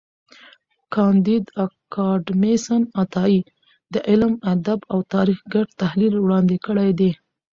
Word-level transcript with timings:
کانديد 0.93 1.43
اکاډميسن 1.63 2.81
عطایي 3.01 3.39
د 3.93 3.95
علم، 4.09 4.33
ادب 4.53 4.79
او 4.93 4.99
تاریخ 5.13 5.39
ګډ 5.53 5.67
تحلیل 5.81 6.13
وړاندي 6.19 6.57
کړی 6.65 6.89
دی. 6.99 7.11